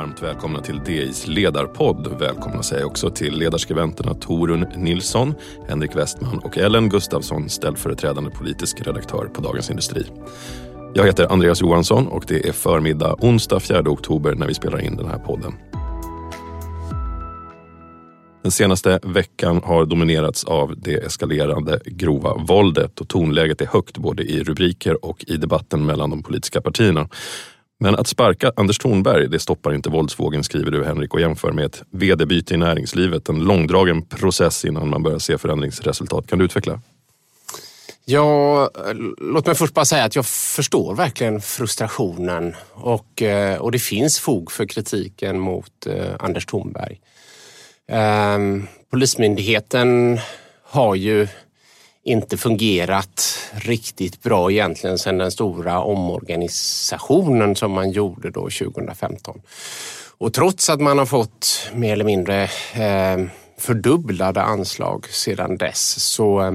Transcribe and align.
Varmt 0.00 0.22
välkomna 0.22 0.60
till 0.60 0.80
DIs 0.86 1.26
ledarpodd. 1.26 2.16
Välkomna 2.20 2.62
säger 2.62 2.82
jag 2.82 2.90
också 2.90 3.10
till 3.10 3.38
ledarskribenterna 3.38 4.14
Torun 4.14 4.66
Nilsson, 4.76 5.34
Henrik 5.68 5.96
Westman 5.96 6.38
och 6.38 6.58
Ellen 6.58 6.88
Gustafsson, 6.88 7.48
ställföreträdande 7.48 8.30
politisk 8.30 8.86
redaktör 8.86 9.26
på 9.34 9.40
Dagens 9.40 9.70
Industri. 9.70 10.06
Jag 10.94 11.06
heter 11.06 11.32
Andreas 11.32 11.60
Johansson 11.60 12.06
och 12.06 12.24
det 12.28 12.48
är 12.48 12.52
förmiddag 12.52 13.16
onsdag 13.18 13.60
4 13.60 13.80
oktober 13.80 14.34
när 14.34 14.46
vi 14.46 14.54
spelar 14.54 14.80
in 14.80 14.96
den 14.96 15.06
här 15.06 15.18
podden. 15.18 15.52
Den 18.42 18.52
senaste 18.52 19.00
veckan 19.02 19.60
har 19.64 19.86
dominerats 19.86 20.44
av 20.44 20.74
det 20.76 20.94
eskalerande 20.94 21.80
grova 21.84 22.34
våldet 22.34 23.00
och 23.00 23.08
tonläget 23.08 23.60
är 23.60 23.66
högt 23.66 23.98
både 23.98 24.22
i 24.22 24.44
rubriker 24.44 25.04
och 25.04 25.24
i 25.26 25.36
debatten 25.36 25.86
mellan 25.86 26.10
de 26.10 26.22
politiska 26.22 26.60
partierna. 26.60 27.08
Men 27.82 27.96
att 27.96 28.06
sparka 28.06 28.52
Anders 28.56 28.78
Thornberg, 28.78 29.28
det 29.28 29.38
stoppar 29.38 29.74
inte 29.74 29.90
våldsvågen 29.90 30.44
skriver 30.44 30.70
du 30.70 30.84
Henrik 30.84 31.14
och 31.14 31.20
jämför 31.20 31.52
med 31.52 31.64
ett 31.64 31.82
vd-byte 31.90 32.54
i 32.54 32.56
näringslivet. 32.56 33.28
En 33.28 33.38
långdragen 33.38 34.02
process 34.02 34.64
innan 34.64 34.88
man 34.88 35.02
börjar 35.02 35.18
se 35.18 35.38
förändringsresultat. 35.38 36.26
Kan 36.26 36.38
du 36.38 36.44
utveckla? 36.44 36.80
Ja, 38.04 38.70
låt 39.18 39.46
mig 39.46 39.54
först 39.54 39.74
bara 39.74 39.84
säga 39.84 40.04
att 40.04 40.16
jag 40.16 40.26
förstår 40.26 40.94
verkligen 40.94 41.40
frustrationen 41.40 42.54
och, 42.72 43.22
eh, 43.22 43.58
och 43.58 43.72
det 43.72 43.78
finns 43.78 44.18
fog 44.18 44.52
för 44.52 44.66
kritiken 44.66 45.38
mot 45.38 45.86
eh, 45.86 46.14
Anders 46.18 46.46
Thornberg. 46.46 47.00
Ehm, 47.88 48.66
polismyndigheten 48.90 50.18
har 50.62 50.94
ju 50.94 51.28
inte 52.04 52.36
fungerat 52.36 53.38
riktigt 53.52 54.22
bra 54.22 54.50
egentligen 54.50 54.98
sedan 54.98 55.18
den 55.18 55.30
stora 55.30 55.80
omorganisationen 55.80 57.56
som 57.56 57.72
man 57.72 57.90
gjorde 57.90 58.30
då 58.30 58.40
2015. 58.40 59.40
Och 60.18 60.32
trots 60.32 60.70
att 60.70 60.80
man 60.80 60.98
har 60.98 61.06
fått 61.06 61.70
mer 61.74 61.92
eller 61.92 62.04
mindre 62.04 62.42
eh, 62.74 63.26
fördubblade 63.58 64.42
anslag 64.42 65.06
sedan 65.10 65.56
dess 65.56 66.12
så, 66.14 66.40
eh, 66.40 66.52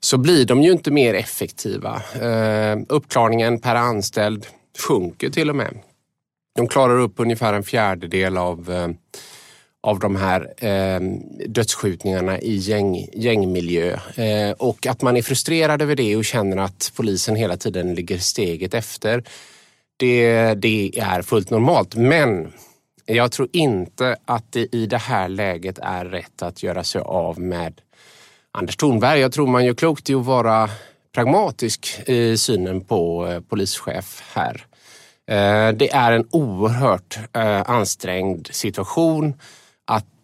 så 0.00 0.18
blir 0.18 0.44
de 0.44 0.62
ju 0.62 0.72
inte 0.72 0.90
mer 0.90 1.14
effektiva. 1.14 2.02
Eh, 2.20 2.78
uppklarningen 2.88 3.60
per 3.60 3.74
anställd 3.74 4.46
sjunker 4.78 5.30
till 5.30 5.50
och 5.50 5.56
med. 5.56 5.78
De 6.56 6.68
klarar 6.68 6.98
upp 6.98 7.14
ungefär 7.16 7.52
en 7.52 7.62
fjärdedel 7.62 8.36
av 8.36 8.70
eh, 8.70 8.88
av 9.86 9.98
de 9.98 10.16
här 10.16 10.64
eh, 10.64 11.00
dödsskjutningarna 11.48 12.40
i 12.40 12.56
gäng, 12.56 13.08
gängmiljö. 13.12 13.98
Eh, 14.14 14.50
och 14.50 14.86
att 14.86 15.02
man 15.02 15.16
är 15.16 15.22
frustrerad 15.22 15.82
över 15.82 15.96
det 15.96 16.16
och 16.16 16.24
känner 16.24 16.56
att 16.56 16.92
polisen 16.96 17.36
hela 17.36 17.56
tiden 17.56 17.94
ligger 17.94 18.18
steget 18.18 18.74
efter. 18.74 19.24
Det, 19.96 20.54
det 20.54 20.98
är 20.98 21.22
fullt 21.22 21.50
normalt. 21.50 21.94
Men 21.94 22.52
jag 23.04 23.32
tror 23.32 23.48
inte 23.52 24.16
att 24.24 24.52
det 24.52 24.74
i 24.74 24.86
det 24.86 24.98
här 24.98 25.28
läget 25.28 25.78
är 25.82 26.04
rätt 26.04 26.42
att 26.42 26.62
göra 26.62 26.84
sig 26.84 27.00
av 27.00 27.40
med 27.40 27.80
Anders 28.52 28.76
Thornberg. 28.76 29.20
Jag 29.20 29.32
tror 29.32 29.46
man 29.46 29.64
gör 29.64 29.74
klokt 29.74 30.10
i 30.10 30.14
att 30.14 30.24
vara 30.24 30.70
pragmatisk 31.14 32.08
i 32.08 32.36
synen 32.36 32.80
på 32.80 33.26
eh, 33.26 33.40
polischef 33.40 34.22
här. 34.34 34.66
Eh, 35.26 35.76
det 35.76 35.92
är 35.92 36.12
en 36.12 36.28
oerhört 36.30 37.18
eh, 37.32 37.70
ansträngd 37.70 38.48
situation 38.52 39.34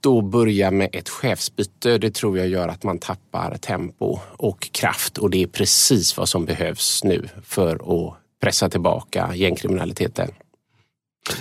då 0.02 0.22
börja 0.22 0.70
med 0.70 0.88
ett 0.92 1.08
chefsbyte, 1.08 1.98
det 1.98 2.14
tror 2.14 2.38
jag 2.38 2.48
gör 2.48 2.68
att 2.68 2.84
man 2.84 2.98
tappar 2.98 3.56
tempo 3.56 4.18
och 4.36 4.68
kraft 4.72 5.18
och 5.18 5.30
det 5.30 5.42
är 5.42 5.46
precis 5.46 6.16
vad 6.16 6.28
som 6.28 6.44
behövs 6.44 7.04
nu 7.04 7.28
för 7.44 7.74
att 7.74 8.14
pressa 8.42 8.68
tillbaka 8.68 9.30
gängkriminaliteten. 9.34 10.30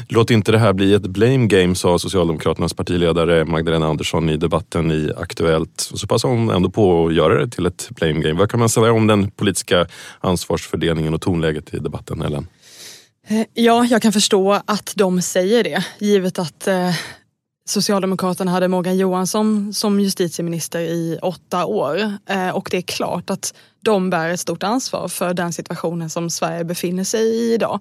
Låt 0.08 0.32
inte 0.32 0.52
det 0.52 0.60
här 0.60 0.74
bli 0.74 0.94
ett 0.94 1.02
blame 1.02 1.48
game, 1.48 1.76
sa 1.76 2.00
Socialdemokraternas 2.00 2.74
partiledare 2.74 3.46
Magdalena 3.46 3.88
Andersson 3.88 4.30
i 4.30 4.38
debatten 4.38 4.92
i 4.92 5.12
Aktuellt. 5.18 5.90
Så 5.94 6.08
passar 6.08 6.30
hon 6.30 6.50
ändå 6.50 6.70
på 6.70 7.08
att 7.08 7.14
göra 7.14 7.46
det 7.46 7.52
till 7.52 7.66
ett 7.66 7.90
blame 7.90 8.20
game. 8.22 8.40
Vad 8.40 8.52
kan 8.52 8.60
man 8.60 8.70
säga 8.70 8.92
om 8.92 9.08
den 9.08 9.32
politiska 9.32 9.88
ansvarsfördelningen 10.20 11.14
och 11.14 11.22
tonläget 11.22 11.74
i 11.74 11.80
debatten, 11.80 12.22
Ellen? 12.22 12.48
Eh, 13.28 13.46
ja, 13.54 13.86
jag 13.86 14.02
kan 14.02 14.14
förstå 14.14 14.62
att 14.66 14.94
de 14.96 15.22
säger 15.22 15.64
det, 15.64 15.86
givet 16.00 16.40
att 16.40 16.68
eh, 16.68 16.96
Socialdemokraterna 17.72 18.52
hade 18.52 18.68
Morgan 18.68 18.98
Johansson 18.98 19.74
som 19.74 20.00
justitieminister 20.00 20.80
i 20.80 21.20
åtta 21.22 21.66
år 21.66 22.18
eh, 22.26 22.50
och 22.50 22.68
det 22.72 22.78
är 22.78 22.82
klart 22.82 23.30
att 23.30 23.54
de 23.80 24.10
bär 24.10 24.30
ett 24.30 24.40
stort 24.40 24.64
ansvar 24.64 25.08
för 25.08 25.34
den 25.34 25.54
situationen 25.54 26.10
som 26.10 26.30
Sverige 26.30 26.64
befinner 26.64 27.04
sig 27.04 27.22
i 27.22 27.54
idag. 27.54 27.80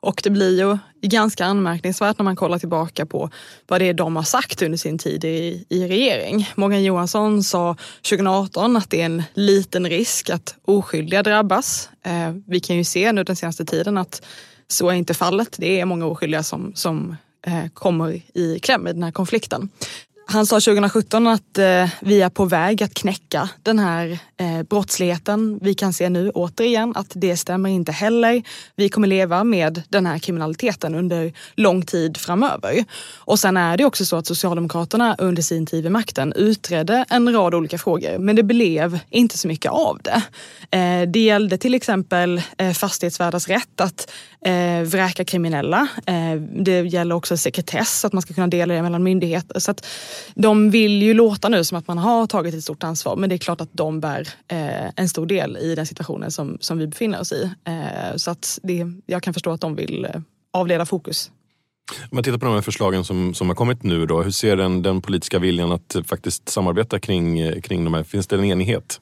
Och 0.00 0.20
det 0.24 0.30
blir 0.30 0.58
ju 0.58 0.78
ganska 1.08 1.44
anmärkningsvärt 1.44 2.18
när 2.18 2.24
man 2.24 2.36
kollar 2.36 2.58
tillbaka 2.58 3.06
på 3.06 3.30
vad 3.66 3.80
det 3.80 3.84
är 3.84 3.94
de 3.94 4.16
har 4.16 4.22
sagt 4.22 4.62
under 4.62 4.78
sin 4.78 4.98
tid 4.98 5.24
i, 5.24 5.66
i 5.68 5.88
regering. 5.88 6.50
Morgan 6.54 6.84
Johansson 6.84 7.42
sa 7.42 7.76
2018 8.10 8.76
att 8.76 8.90
det 8.90 9.00
är 9.00 9.06
en 9.06 9.22
liten 9.34 9.88
risk 9.88 10.30
att 10.30 10.54
oskyldiga 10.64 11.22
drabbas. 11.22 11.90
Eh, 12.02 12.34
vi 12.46 12.60
kan 12.60 12.76
ju 12.76 12.84
se 12.84 13.12
nu 13.12 13.24
den 13.24 13.36
senaste 13.36 13.64
tiden 13.64 13.98
att 13.98 14.22
så 14.68 14.88
är 14.88 14.94
inte 14.94 15.14
fallet. 15.14 15.56
Det 15.58 15.80
är 15.80 15.84
många 15.84 16.06
oskyldiga 16.06 16.42
som, 16.42 16.72
som 16.74 17.16
Eh, 17.46 17.68
kommer 17.74 18.20
i 18.34 18.58
kläm 18.58 18.86
i 18.86 18.92
den 18.92 19.02
här 19.02 19.10
konflikten. 19.10 19.68
Han 20.28 20.46
sa 20.46 20.60
2017 20.60 21.26
att 21.26 21.58
eh, 21.58 21.88
vi 22.00 22.22
är 22.22 22.28
på 22.28 22.44
väg 22.44 22.82
att 22.82 22.94
knäcka 22.94 23.48
den 23.62 23.78
här 23.78 24.18
eh, 24.36 24.62
brottsligheten. 24.62 25.58
Vi 25.62 25.74
kan 25.74 25.92
se 25.92 26.08
nu 26.08 26.30
återigen 26.30 26.92
att 26.96 27.12
det 27.14 27.36
stämmer 27.36 27.70
inte 27.70 27.92
heller. 27.92 28.42
Vi 28.76 28.88
kommer 28.88 29.08
leva 29.08 29.44
med 29.44 29.82
den 29.88 30.06
här 30.06 30.18
kriminaliteten 30.18 30.94
under 30.94 31.32
lång 31.54 31.82
tid 31.82 32.16
framöver. 32.16 32.84
Och 33.16 33.38
sen 33.38 33.56
är 33.56 33.76
det 33.76 33.84
också 33.84 34.04
så 34.04 34.16
att 34.16 34.26
Socialdemokraterna 34.26 35.16
under 35.18 35.42
sin 35.42 35.66
tid 35.66 35.82
vid 35.82 35.92
makten 35.92 36.32
utredde 36.32 37.04
en 37.08 37.32
rad 37.32 37.54
olika 37.54 37.78
frågor, 37.78 38.18
men 38.18 38.36
det 38.36 38.42
blev 38.42 38.98
inte 39.10 39.38
så 39.38 39.48
mycket 39.48 39.72
av 39.72 40.00
det. 40.02 40.22
Eh, 40.78 41.08
det 41.08 41.20
gällde 41.20 41.58
till 41.58 41.74
exempel 41.74 42.42
eh, 42.58 42.72
fastighetsvärdars 42.72 43.48
rätt 43.48 43.80
att 43.80 44.12
eh, 44.46 44.82
vräka 44.82 45.24
kriminella. 45.24 45.88
Eh, 46.06 46.34
det 46.64 46.80
gäller 46.80 47.14
också 47.14 47.36
sekretess, 47.36 48.04
att 48.04 48.12
man 48.12 48.22
ska 48.22 48.34
kunna 48.34 48.46
dela 48.46 48.74
det 48.74 48.82
mellan 48.82 49.02
myndigheter. 49.02 49.60
Så 49.60 49.70
att 49.70 49.86
de 50.34 50.70
vill 50.70 51.02
ju 51.02 51.14
låta 51.14 51.48
nu 51.48 51.64
som 51.64 51.78
att 51.78 51.88
man 51.88 51.98
har 51.98 52.26
tagit 52.26 52.54
ett 52.54 52.62
stort 52.62 52.84
ansvar 52.84 53.16
men 53.16 53.28
det 53.28 53.34
är 53.34 53.38
klart 53.38 53.60
att 53.60 53.68
de 53.72 54.00
bär 54.00 54.28
eh, 54.48 54.90
en 54.96 55.08
stor 55.08 55.26
del 55.26 55.56
i 55.56 55.74
den 55.74 55.86
situationen 55.86 56.30
som, 56.30 56.58
som 56.60 56.78
vi 56.78 56.86
befinner 56.86 57.20
oss 57.20 57.32
i. 57.32 57.50
Eh, 57.64 58.16
så 58.16 58.30
att 58.30 58.58
det, 58.62 58.86
jag 59.06 59.22
kan 59.22 59.34
förstå 59.34 59.50
att 59.50 59.60
de 59.60 59.74
vill 59.74 60.04
eh, 60.04 60.20
avleda 60.52 60.86
fokus. 60.86 61.30
Om 62.00 62.08
man 62.10 62.24
tittar 62.24 62.38
på 62.38 62.44
de 62.44 62.54
här 62.54 62.62
förslagen 62.62 63.04
som, 63.04 63.34
som 63.34 63.48
har 63.48 63.54
kommit 63.54 63.82
nu 63.82 64.06
då, 64.06 64.22
hur 64.22 64.30
ser 64.30 64.56
den, 64.56 64.82
den 64.82 65.02
politiska 65.02 65.38
viljan 65.38 65.72
att 65.72 65.96
faktiskt 66.06 66.48
samarbeta 66.48 66.98
kring, 66.98 67.60
kring 67.62 67.84
de 67.84 67.94
här? 67.94 68.02
Finns 68.02 68.26
det 68.26 68.36
en 68.36 68.44
enighet? 68.44 69.00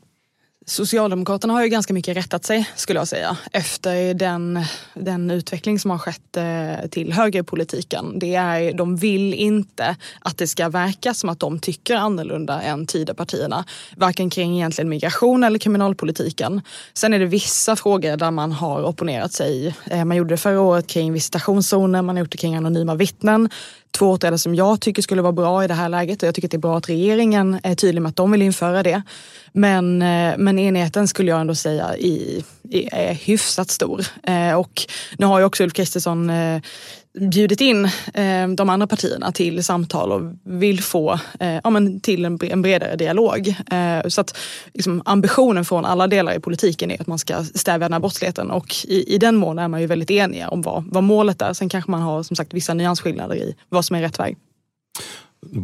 Socialdemokraterna 0.66 1.52
har 1.52 1.62
ju 1.62 1.68
ganska 1.68 1.94
mycket 1.94 2.16
rättat 2.16 2.44
sig 2.44 2.70
skulle 2.76 2.98
jag 2.98 3.08
säga 3.08 3.36
efter 3.52 4.14
den, 4.14 4.64
den 4.94 5.30
utveckling 5.30 5.78
som 5.78 5.90
har 5.90 5.98
skett 5.98 6.36
eh, 6.36 6.88
till 6.90 7.12
högerpolitiken. 7.12 8.18
Det 8.18 8.34
är, 8.34 8.72
de 8.72 8.96
vill 8.96 9.34
inte 9.34 9.96
att 10.20 10.38
det 10.38 10.46
ska 10.46 10.68
verka 10.68 11.14
som 11.14 11.28
att 11.28 11.40
de 11.40 11.58
tycker 11.58 11.96
annorlunda 11.96 12.62
än 12.62 12.86
Tidöpartierna. 12.86 13.64
Varken 13.96 14.30
kring 14.30 14.56
egentligen 14.56 14.88
migration 14.88 15.44
eller 15.44 15.58
kriminalpolitiken. 15.58 16.60
Sen 16.94 17.14
är 17.14 17.18
det 17.18 17.26
vissa 17.26 17.76
frågor 17.76 18.16
där 18.16 18.30
man 18.30 18.52
har 18.52 18.82
opponerat 18.84 19.32
sig. 19.32 19.74
Eh, 19.86 20.04
man 20.04 20.16
gjorde 20.16 20.34
det 20.34 20.38
förra 20.38 20.60
året 20.60 20.86
kring 20.86 21.12
visitationszoner, 21.12 22.02
man 22.02 22.16
har 22.16 22.20
gjort 22.20 22.32
det 22.32 22.38
kring 22.38 22.54
anonyma 22.54 22.94
vittnen 22.94 23.48
två 23.98 24.10
åtgärder 24.10 24.36
som 24.36 24.54
jag 24.54 24.80
tycker 24.80 25.02
skulle 25.02 25.22
vara 25.22 25.32
bra 25.32 25.64
i 25.64 25.68
det 25.68 25.74
här 25.74 25.88
läget 25.88 26.22
och 26.22 26.26
jag 26.26 26.34
tycker 26.34 26.48
att 26.48 26.50
det 26.50 26.56
är 26.56 26.58
bra 26.58 26.78
att 26.78 26.88
regeringen 26.88 27.60
är 27.62 27.74
tydlig 27.74 28.02
med 28.02 28.10
att 28.10 28.16
de 28.16 28.30
vill 28.30 28.42
införa 28.42 28.82
det. 28.82 29.02
Men, 29.52 30.02
eh, 30.02 30.34
men 30.38 30.58
enheten 30.58 31.08
skulle 31.08 31.30
jag 31.30 31.40
ändå 31.40 31.54
säga 31.54 31.96
i, 31.96 32.44
är 32.70 33.14
hyfsat 33.14 33.70
stor. 33.70 34.06
Eh, 34.22 34.54
och 34.54 34.82
nu 35.18 35.26
har 35.26 35.38
ju 35.38 35.44
också 35.44 35.62
Ulf 35.64 35.72
Kristersson 35.72 36.30
eh, 36.30 36.62
bjudit 37.18 37.60
in 37.60 37.84
eh, 38.14 38.48
de 38.56 38.70
andra 38.70 38.86
partierna 38.86 39.32
till 39.32 39.64
samtal 39.64 40.12
och 40.12 40.22
vill 40.44 40.82
få 40.82 41.12
eh, 41.40 41.60
ja, 41.64 41.70
men 41.70 42.00
till 42.00 42.24
en, 42.24 42.38
en 42.42 42.62
bredare 42.62 42.96
dialog. 42.96 43.48
Eh, 43.48 44.08
så 44.08 44.20
att 44.20 44.36
liksom, 44.72 45.02
ambitionen 45.04 45.64
från 45.64 45.84
alla 45.84 46.06
delar 46.06 46.34
i 46.34 46.40
politiken 46.40 46.90
är 46.90 47.00
att 47.00 47.06
man 47.06 47.18
ska 47.18 47.44
stävja 47.44 47.88
den 47.88 47.92
här 47.92 48.00
brottsligheten 48.00 48.50
och 48.50 48.74
i, 48.84 49.14
i 49.14 49.18
den 49.18 49.36
mån 49.36 49.58
är 49.58 49.68
man 49.68 49.80
ju 49.80 49.86
väldigt 49.86 50.10
eniga 50.10 50.48
om 50.48 50.62
vad, 50.62 50.84
vad 50.86 51.04
målet 51.04 51.42
är. 51.42 51.52
Sen 51.52 51.68
kanske 51.68 51.90
man 51.90 52.02
har 52.02 52.22
som 52.22 52.36
sagt 52.36 52.54
vissa 52.54 52.74
nyansskillnader 52.74 53.36
i 53.36 53.54
vad 53.68 53.84
som 53.84 53.96
är 53.96 54.00
rätt 54.00 54.18
väg. 54.18 54.36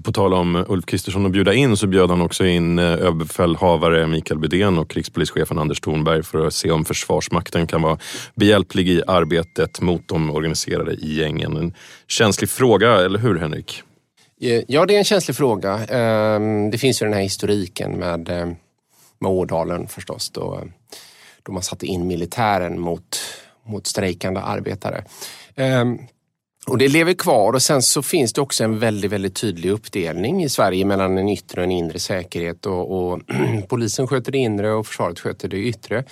På 0.04 0.12
tal 0.12 0.34
om 0.34 0.64
Ulf 0.68 0.86
Kristersson 0.86 1.26
att 1.26 1.32
bjuda 1.32 1.54
in 1.54 1.76
så 1.76 1.86
bjöd 1.86 2.10
han 2.10 2.20
också 2.20 2.46
in 2.46 2.78
eh, 2.78 2.84
överbefälhavare 2.84 4.06
Mikael 4.06 4.40
Bydén 4.40 4.78
och 4.78 4.94
rikspolischefen 4.94 5.58
Anders 5.58 5.80
Thornberg 5.80 6.22
för 6.22 6.46
att 6.46 6.54
se 6.54 6.70
om 6.70 6.84
Försvarsmakten 6.84 7.66
kan 7.66 7.82
vara 7.82 7.98
behjälplig 8.34 8.88
i 8.88 9.02
arbetet 9.06 9.80
mot 9.80 10.08
de 10.08 10.30
organiserade 10.30 10.92
i 10.92 11.14
gängen. 11.14 11.56
En 11.56 11.74
känslig 12.08 12.50
fråga, 12.50 12.96
eller 12.96 13.18
hur 13.18 13.38
Henrik? 13.38 13.82
Eh, 14.40 14.62
ja, 14.68 14.86
det 14.86 14.94
är 14.94 14.98
en 14.98 15.04
känslig 15.04 15.36
fråga. 15.36 15.86
Ehm, 15.86 16.70
det 16.70 16.78
finns 16.78 17.02
ju 17.02 17.06
den 17.06 17.14
här 17.14 17.22
historiken 17.22 17.92
med, 17.92 18.28
eh, 18.28 18.46
med 19.18 19.30
Ådalen 19.30 19.88
förstås 19.88 20.30
då, 20.30 20.60
då 21.42 21.52
man 21.52 21.62
satte 21.62 21.86
in 21.86 22.06
militären 22.06 22.80
mot, 22.80 23.20
mot 23.66 23.86
strejkande 23.86 24.40
arbetare. 24.40 25.04
Ehm, 25.56 25.98
och 26.66 26.78
det 26.78 26.88
lever 26.88 27.14
kvar 27.14 27.52
och 27.52 27.62
sen 27.62 27.82
så 27.82 28.02
finns 28.02 28.32
det 28.32 28.40
också 28.40 28.64
en 28.64 28.78
väldigt, 28.78 29.10
väldigt 29.10 29.34
tydlig 29.34 29.70
uppdelning 29.70 30.44
i 30.44 30.48
Sverige 30.48 30.84
mellan 30.84 31.18
en 31.18 31.28
yttre 31.28 31.60
och 31.60 31.64
en 31.64 31.70
inre 31.70 31.98
säkerhet 31.98 32.66
och, 32.66 33.12
och 33.12 33.20
polisen 33.68 34.06
sköter 34.06 34.32
det 34.32 34.38
inre 34.38 34.72
och 34.72 34.86
försvaret 34.86 35.20
sköter 35.20 35.48
det 35.48 35.56
yttre. 35.56 36.04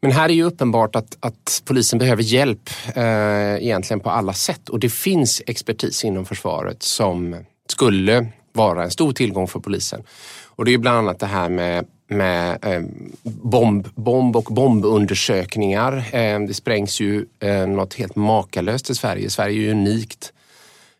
Men 0.00 0.12
här 0.12 0.28
är 0.28 0.34
ju 0.34 0.42
uppenbart 0.42 0.96
att, 0.96 1.16
att 1.20 1.62
polisen 1.64 1.98
behöver 1.98 2.22
hjälp 2.22 2.70
eh, 2.94 3.64
egentligen 3.64 4.00
på 4.00 4.10
alla 4.10 4.32
sätt 4.32 4.68
och 4.68 4.80
det 4.80 4.88
finns 4.88 5.42
expertis 5.46 6.04
inom 6.04 6.24
försvaret 6.24 6.82
som 6.82 7.36
skulle 7.70 8.26
vara 8.52 8.84
en 8.84 8.90
stor 8.90 9.12
tillgång 9.12 9.48
för 9.48 9.60
polisen. 9.60 10.02
Och 10.44 10.64
det 10.64 10.74
är 10.74 10.78
bland 10.78 10.98
annat 10.98 11.18
det 11.18 11.26
här 11.26 11.48
med 11.48 11.86
med 12.08 12.64
eh, 12.64 12.82
bomb, 13.22 13.88
bomb 13.94 14.36
och 14.36 14.44
bombundersökningar. 14.44 15.96
Eh, 16.12 16.40
det 16.40 16.54
sprängs 16.54 17.00
ju 17.00 17.26
eh, 17.40 17.66
något 17.66 17.94
helt 17.94 18.16
makalöst 18.16 18.90
i 18.90 18.94
Sverige. 18.94 19.30
Sverige 19.30 19.58
är 19.58 19.62
ju 19.62 19.70
unikt. 19.70 20.32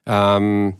Um, 0.07 0.75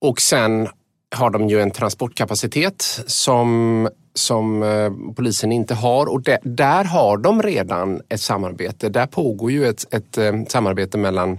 och 0.00 0.20
sen 0.20 0.68
har 1.14 1.30
de 1.30 1.48
ju 1.48 1.60
en 1.60 1.70
transportkapacitet 1.70 2.82
som, 3.06 3.88
som 4.14 4.62
eh, 4.62 4.92
polisen 5.16 5.52
inte 5.52 5.74
har 5.74 6.06
och 6.06 6.22
de, 6.22 6.38
där 6.42 6.84
har 6.84 7.16
de 7.16 7.42
redan 7.42 8.00
ett 8.08 8.20
samarbete. 8.20 8.88
Där 8.88 9.06
pågår 9.06 9.50
ju 9.50 9.66
ett, 9.66 9.94
ett 9.94 10.18
eh, 10.18 10.32
samarbete 10.48 10.98
mellan 10.98 11.38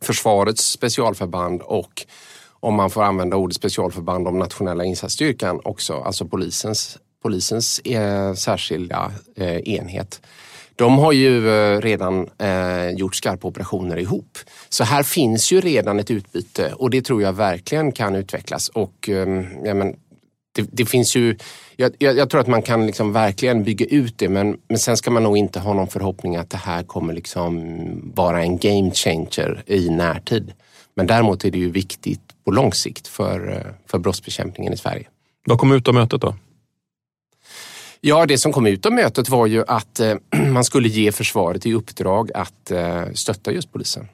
försvarets 0.00 0.70
specialförband 0.70 1.62
och 1.62 2.06
om 2.60 2.74
man 2.74 2.90
får 2.90 3.02
använda 3.02 3.36
ordet 3.36 3.56
specialförband 3.56 4.28
om 4.28 4.38
nationella 4.38 4.84
insatsstyrkan 4.84 5.60
också, 5.64 5.94
alltså 5.94 6.26
polisens 6.26 6.98
polisens 7.22 7.78
eh, 7.78 8.34
särskilda 8.34 9.12
eh, 9.36 9.56
enhet. 9.56 10.20
De 10.76 10.98
har 10.98 11.12
ju 11.12 11.48
eh, 11.48 11.80
redan 11.80 12.28
eh, 12.38 12.90
gjort 12.90 13.14
skarpa 13.14 13.48
operationer 13.48 13.96
ihop. 13.96 14.38
Så 14.68 14.84
här 14.84 15.02
finns 15.02 15.52
ju 15.52 15.60
redan 15.60 15.98
ett 15.98 16.10
utbyte 16.10 16.72
och 16.72 16.90
det 16.90 17.02
tror 17.02 17.22
jag 17.22 17.32
verkligen 17.32 17.92
kan 17.92 18.16
utvecklas. 18.16 18.68
Och, 18.68 19.08
eh, 19.08 19.44
ja, 19.64 19.74
men, 19.74 19.96
det, 20.54 20.68
det, 20.72 20.86
finns 20.86 21.16
ju, 21.16 21.36
jag, 21.76 21.92
jag, 21.98 22.16
jag, 22.16 22.30
tror 22.30 22.40
att 22.40 22.46
man 22.46 22.62
kan 22.62 22.86
liksom 22.86 23.12
verkligen 23.12 23.64
bygga 23.64 23.86
ut 23.86 24.18
det 24.18 24.28
men, 24.28 24.56
men 24.68 24.78
sen 24.78 24.96
ska 24.96 25.10
man 25.10 25.22
nog 25.22 25.36
inte 25.36 25.60
ha 25.60 25.72
någon 25.72 25.88
förhoppning 25.88 26.36
att 26.36 26.50
det 26.50 26.56
här 26.56 26.82
kommer 26.82 27.14
liksom 27.14 28.12
vara 28.14 28.42
en 28.42 28.58
game 28.58 28.90
changer 28.90 29.62
i 29.66 29.90
närtid. 29.90 30.52
Men 30.94 31.06
däremot 31.06 31.44
är 31.44 31.50
det 31.50 31.58
ju 31.58 31.70
viktigt 31.70 32.20
på 32.44 32.50
lång 32.50 32.72
sikt 32.72 33.08
för, 33.08 33.52
eh, 33.52 33.72
för 33.86 33.98
brottsbekämpningen 33.98 34.72
i 34.72 34.76
Sverige. 34.76 35.06
Vad 35.44 35.58
kom 35.58 35.72
ut 35.72 35.88
av 35.88 35.94
mötet 35.94 36.20
då? 36.20 36.34
Ja, 38.04 38.26
det 38.26 38.38
som 38.38 38.52
kom 38.52 38.66
ut 38.66 38.86
av 38.86 38.92
mötet 38.92 39.28
var 39.28 39.46
ju 39.46 39.64
att 39.66 40.00
eh, 40.00 40.14
man 40.52 40.64
skulle 40.64 40.88
ge 40.88 41.12
försvaret 41.12 41.66
i 41.66 41.74
uppdrag 41.74 42.30
att 42.34 42.70
eh, 42.70 43.04
stötta 43.14 43.52
just 43.52 43.72
polisen. 43.72 44.08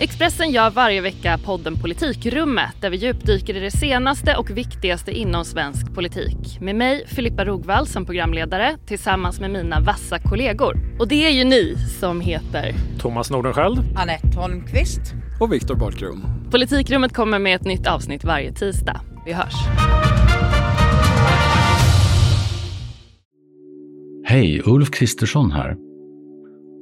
Expressen 0.00 0.50
gör 0.50 0.70
varje 0.70 1.00
vecka 1.00 1.38
podden 1.44 1.80
Politikrummet 1.80 2.74
där 2.80 2.90
vi 2.90 2.96
djupdyker 2.96 3.56
i 3.56 3.60
det 3.60 3.70
senaste 3.70 4.36
och 4.36 4.50
viktigaste 4.50 5.12
inom 5.12 5.44
svensk 5.44 5.94
politik. 5.94 6.60
Med 6.60 6.76
mig, 6.76 7.06
Filippa 7.06 7.44
Rogvall, 7.44 7.86
som 7.86 8.06
programledare 8.06 8.78
tillsammans 8.86 9.40
med 9.40 9.50
mina 9.50 9.80
vassa 9.80 10.18
kollegor. 10.18 10.76
Och 10.98 11.08
det 11.08 11.26
är 11.26 11.30
ju 11.30 11.44
ni 11.44 11.76
som 12.00 12.20
heter 12.20 12.74
Thomas 12.98 13.30
Nordenskjöld, 13.30 13.78
Anette 13.96 14.38
Holmqvist 14.38 15.14
och 15.40 15.52
Viktor 15.52 15.74
Bartkron. 15.74 16.22
Politikrummet 16.50 17.12
kommer 17.12 17.38
med 17.38 17.54
ett 17.54 17.64
nytt 17.64 17.86
avsnitt 17.86 18.24
varje 18.24 18.52
tisdag. 18.52 19.00
Vi 19.26 19.32
hörs. 19.32 19.54
Hej, 24.24 24.62
Ulf 24.64 24.90
Kristersson 24.90 25.50
här. 25.50 25.76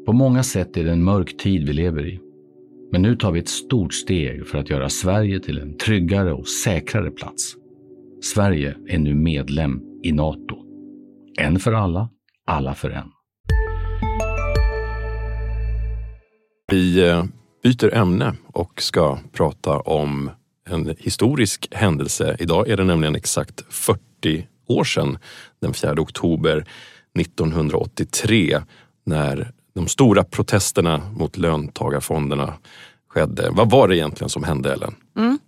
På 0.06 0.12
många 0.12 0.43
sätt 0.43 0.76
är 0.76 0.84
det 0.84 0.93
en 0.93 1.05
mörk 1.05 1.37
tid 1.37 1.66
vi 1.66 1.72
lever 1.72 2.06
i. 2.06 2.20
Men 2.93 3.02
nu 3.02 3.16
tar 3.16 3.32
vi 3.32 3.40
ett 3.40 3.49
stort 3.49 3.94
steg 3.94 4.46
för 4.46 4.58
att 4.58 4.70
göra 4.70 4.88
Sverige 4.88 5.40
till 5.40 5.58
en 5.58 5.76
tryggare 5.76 6.32
och 6.32 6.49
säkrare 6.49 7.11
plats. 7.11 7.54
Sverige 8.22 8.76
är 8.88 8.99
nu 8.99 9.14
medlem 9.14 9.81
i 10.02 10.12
Nato. 10.12 10.56
En 11.40 11.58
för 11.58 11.72
alla, 11.72 12.08
alla 12.46 12.75
för 12.75 12.90
en. 12.90 13.08
Vi 16.70 17.08
eh, 17.08 17.25
byter 17.62 17.94
ämne 17.94 18.34
och 18.52 18.82
ska 18.82 19.19
prata 19.32 19.78
om 19.81 20.31
en 20.69 20.96
historisk 20.99 21.69
händelse. 21.70 22.37
Idag 22.38 22.69
är 22.69 22.76
det 22.76 22.84
nämligen 22.84 23.14
exakt 23.16 23.64
40 23.69 24.46
år 24.66 24.84
sedan, 24.84 25.19
den 25.60 25.75
4 25.75 25.94
oktober 26.00 26.66
1983, 27.20 28.60
när 29.06 29.52
de 29.75 29.88
stora 29.88 30.25
protesterna 30.25 30.99
mot 30.99 31.37
löntagarfonderna 31.37 32.55
skedde. 33.08 33.49
Vad 33.50 33.70
var 33.70 33.88
det 33.88 33.96
egentligen 33.96 34.28
som 34.28 34.44
hände 34.44 34.72
Ellen? 34.72 34.94
Mm. 35.16 35.38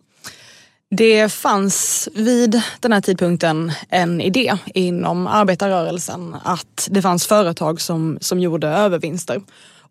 Det 0.90 1.32
fanns 1.32 2.08
vid 2.14 2.62
den 2.80 2.92
här 2.92 3.00
tidpunkten 3.00 3.72
en 3.88 4.20
idé 4.20 4.56
inom 4.74 5.26
arbetarrörelsen 5.26 6.36
att 6.44 6.88
det 6.90 7.02
fanns 7.02 7.26
företag 7.26 7.80
som, 7.80 8.18
som 8.20 8.40
gjorde 8.40 8.68
övervinster 8.68 9.40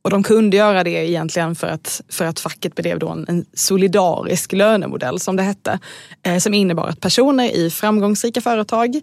och 0.02 0.10
de 0.10 0.24
kunde 0.24 0.58
göra 0.58 0.84
det 0.84 1.10
egentligen 1.10 1.56
för 1.56 1.68
att, 1.68 2.02
för 2.10 2.26
att 2.26 2.40
facket 2.40 2.76
bedrev 2.76 3.00
då 3.00 3.10
en, 3.10 3.26
en 3.28 3.46
solidarisk 3.54 4.54
lönemodell 4.54 5.20
som 5.20 5.36
det 5.36 5.44
hette. 5.44 5.80
Eh, 6.24 6.38
som 6.38 6.54
innebar 6.54 6.88
att 6.88 7.00
personer 7.00 7.52
i 7.52 7.70
framgångsrika 7.70 8.42
företag 8.42 8.96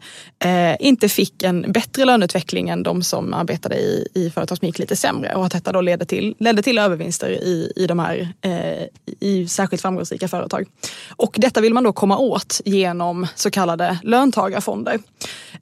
eh, 0.44 0.76
inte 0.80 1.08
fick 1.08 1.42
en 1.42 1.72
bättre 1.72 2.04
löneutveckling 2.04 2.68
än 2.68 2.82
de 2.82 3.02
som 3.02 3.34
arbetade 3.34 3.76
i, 3.76 4.08
i 4.14 4.30
företag 4.30 4.58
som 4.58 4.66
gick 4.66 4.78
lite 4.78 4.96
sämre. 4.96 5.34
Och 5.34 5.46
att 5.46 5.52
detta 5.52 5.72
då 5.72 5.80
ledde 5.80 6.04
till, 6.04 6.34
ledde 6.38 6.62
till 6.62 6.78
övervinster 6.78 7.30
i, 7.30 7.72
i 7.76 7.86
de 7.86 7.98
här 7.98 8.28
eh, 8.40 8.86
i 9.20 9.48
särskilt 9.48 9.82
framgångsrika 9.82 10.28
företag. 10.28 10.66
Och 11.08 11.36
detta 11.38 11.60
vill 11.60 11.74
man 11.74 11.84
då 11.84 11.92
komma 11.92 12.18
åt 12.18 12.60
genom 12.64 13.26
så 13.34 13.50
kallade 13.50 13.98
löntagarfonder. 14.02 14.98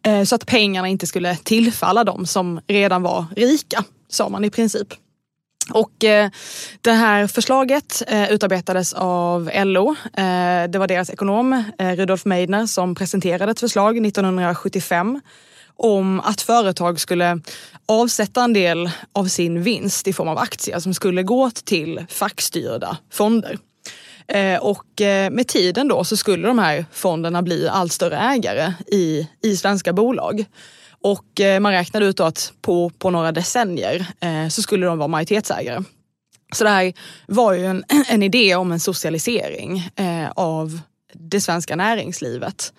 Eh, 0.03 0.25
så 0.25 0.35
att 0.35 0.47
pengarna 0.47 0.89
inte 0.89 1.07
skulle 1.07 1.37
tillfalla 1.37 2.05
de 2.05 2.27
som 2.27 2.61
redan 2.67 3.03
var 3.03 3.25
rika, 3.37 3.85
sa 4.09 4.29
man 4.29 4.45
i 4.45 4.51
princip. 4.51 4.95
Och 5.71 6.05
eh, 6.05 6.31
det 6.81 6.93
här 6.93 7.27
förslaget 7.27 8.03
eh, 8.07 8.33
utarbetades 8.33 8.93
av 8.93 9.51
LO. 9.55 9.97
Eh, 10.17 10.65
det 10.69 10.79
var 10.79 10.87
deras 10.87 11.11
ekonom 11.11 11.65
eh, 11.79 11.97
Rudolf 11.97 12.25
Meidner 12.25 12.67
som 12.67 12.95
presenterade 12.95 13.53
ett 13.53 13.61
förslag 13.61 14.07
1975 14.07 15.21
om 15.77 16.21
att 16.21 16.41
företag 16.41 17.01
skulle 17.01 17.41
avsätta 17.87 18.45
en 18.45 18.53
del 18.53 18.91
av 19.13 19.25
sin 19.25 19.63
vinst 19.63 20.09
i 20.09 20.13
form 20.13 20.29
av 20.29 20.39
aktier 20.39 20.79
som 20.79 20.95
skulle 20.95 21.23
gå 21.23 21.51
till 21.51 22.07
fackstyrda 22.09 22.97
fonder. 23.13 23.59
Eh, 24.27 24.59
och 24.59 25.01
eh, 25.01 25.31
med 25.31 25.49
tiden 25.49 25.89
då 25.89 26.05
så 26.05 26.17
skulle 26.17 26.49
de 26.49 26.59
här 26.59 26.87
fonderna 26.93 27.43
bli 27.43 27.69
allt 27.69 27.93
större 27.93 28.17
ägare 28.19 28.73
i, 28.87 29.29
i 29.43 29.57
svenska 29.57 29.93
bolag. 29.93 30.45
Och 31.05 31.41
eh, 31.41 31.61
man 31.61 31.73
räknade 31.73 32.07
ut 32.07 32.21
att 32.21 32.53
på, 32.61 32.91
på 32.91 33.11
några 33.11 33.33
decennier 33.33 34.07
eh, 34.21 34.49
så 34.49 34.63
skulle 34.63 34.87
de 34.87 34.99
vara 34.99 35.09
majoritetsägare. 35.09 35.83
Så 36.55 36.65
det 36.65 36.71
här 36.71 36.93
var 37.27 37.53
ju 37.53 37.67
en, 37.67 37.85
en 38.09 38.23
idé 38.23 38.55
om 38.55 38.73
en 38.73 38.81
socialisering 38.81 39.91
eh, 39.97 40.31
av 40.31 40.81
det 41.13 41.41
svenska 41.41 41.77
näringslivet. 41.77 42.73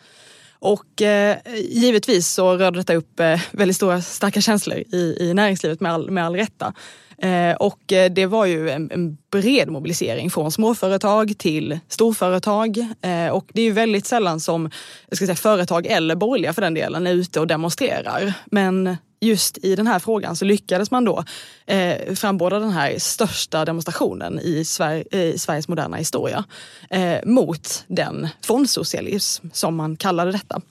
Och 0.60 1.02
eh, 1.02 1.38
givetvis 1.70 2.28
så 2.28 2.58
rörde 2.58 2.80
detta 2.80 2.96
upp 2.96 3.20
eh, 3.20 3.42
väldigt 3.52 3.76
stora 3.76 4.02
starka 4.02 4.42
känslor 4.42 4.78
i, 4.78 5.18
i 5.20 5.34
näringslivet 5.34 5.80
med 5.80 5.92
all, 5.92 6.12
med 6.12 6.26
all 6.26 6.36
rätta. 6.36 6.74
Eh, 7.18 7.56
och 7.56 7.94
eh, 7.94 8.12
det 8.12 8.26
var 8.26 8.46
ju 8.46 8.70
en, 8.70 8.92
en, 8.92 9.18
bred 9.32 9.70
mobilisering 9.70 10.30
från 10.30 10.52
småföretag 10.52 11.38
till 11.38 11.80
storföretag. 11.88 12.78
Eh, 13.02 13.28
och 13.28 13.46
det 13.54 13.62
är 13.62 13.66
ju 13.66 13.72
väldigt 13.72 14.06
sällan 14.06 14.40
som 14.40 14.70
jag 15.10 15.18
ska 15.18 15.26
säga, 15.26 15.36
företag 15.36 15.86
eller 15.86 16.16
borgerliga 16.16 16.54
för 16.54 16.62
den 16.62 16.74
delen 16.74 17.08
är 17.08 17.14
ute 17.14 17.40
och 17.40 17.48
demonstrerar. 17.48 18.34
Men 18.46 18.98
just 19.26 19.58
i 19.58 19.76
den 19.76 19.88
här 19.88 20.00
frågan 20.00 20.36
så 20.36 20.46
lyckades 20.46 20.92
man 20.92 21.06
då 21.06 21.24
eh, 21.66 22.14
frambåda 22.14 22.60
den 22.60 22.72
här 22.72 23.00
största 23.00 23.66
demonstrationen 23.66 24.40
i, 24.40 24.66
Sver 24.66 25.16
i 25.16 25.38
Sveriges 25.38 25.68
moderna 25.68 25.98
historia 25.98 26.44
eh, 26.90 27.18
mot 27.26 27.84
den 27.88 28.28
fondsocialism 28.42 29.48
som 29.54 29.76
man 29.76 29.98
kallade 29.98 30.32
detta. 30.32 30.62